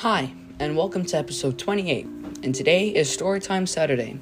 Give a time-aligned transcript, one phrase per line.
[0.00, 2.06] Hi, and welcome to episode 28.
[2.42, 4.18] And today is Storytime Saturday.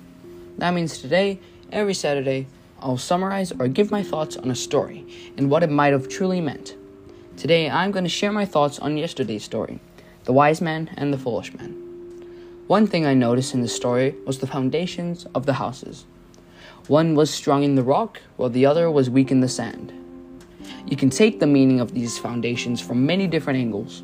[0.57, 1.39] That means today,
[1.71, 2.49] every Saturday,
[2.81, 5.07] I'll summarize or give my thoughts on a story
[5.37, 6.75] and what it might have truly meant.
[7.37, 9.79] Today, I'm going to share my thoughts on yesterday's story
[10.25, 11.71] The Wise Man and the Foolish Man.
[12.67, 16.07] One thing I noticed in the story was the foundations of the houses.
[16.89, 19.93] One was strong in the rock, while the other was weak in the sand.
[20.89, 24.03] You can take the meaning of these foundations from many different angles.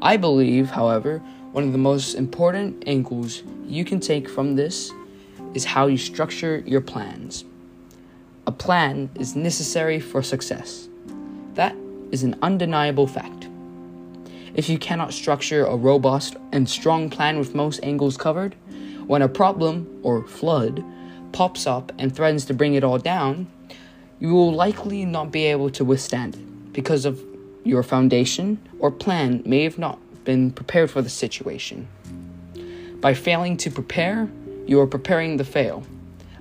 [0.00, 1.18] I believe, however,
[1.52, 4.92] one of the most important angles you can take from this
[5.54, 7.44] is how you structure your plans.
[8.46, 10.88] A plan is necessary for success.
[11.54, 11.74] That
[12.12, 13.48] is an undeniable fact.
[14.54, 18.54] If you cannot structure a robust and strong plan with most angles covered,
[19.06, 20.84] when a problem or flood
[21.32, 23.48] pops up and threatens to bring it all down,
[24.20, 27.22] you will likely not be able to withstand it because of
[27.68, 31.86] your foundation or plan may have not been prepared for the situation.
[33.00, 34.28] By failing to prepare,
[34.66, 35.84] you are preparing to fail.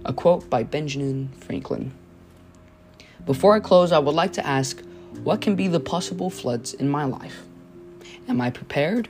[0.05, 1.91] A quote by Benjamin Franklin.
[3.25, 4.81] Before I close, I would like to ask
[5.23, 7.43] what can be the possible floods in my life?
[8.27, 9.09] Am I prepared?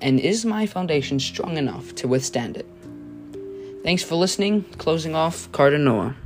[0.00, 2.66] And is my foundation strong enough to withstand it?
[3.82, 4.64] Thanks for listening.
[4.78, 6.16] Closing off, Carter Noah.